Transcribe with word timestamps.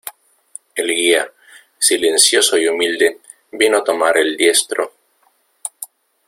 el 0.73 0.87
guía, 0.95 1.31
silencioso 1.77 2.57
y 2.57 2.67
humilde, 2.67 3.19
vino 3.51 3.77
a 3.77 3.83
tomar 3.83 4.17
el 4.17 4.35
diestro. 4.35 4.93